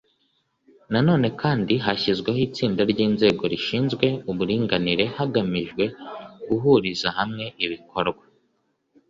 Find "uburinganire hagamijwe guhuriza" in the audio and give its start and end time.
4.31-7.07